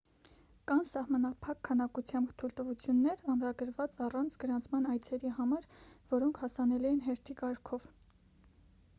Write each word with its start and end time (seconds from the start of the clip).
կան 0.69 0.79
սահմանափակ 0.91 1.57
քանակությամբ 1.67 2.31
թույլտվություններ 2.41 3.19
ամրագրված 3.33 3.97
առանց 4.05 4.37
գրանցման 4.43 4.87
այցերի 4.93 5.31
համար 5.41 5.67
որոնք 6.15 6.39
հասանելի 6.47 6.89
են 6.93 7.03
հերթի 7.09 7.37
կարգով 7.43 7.87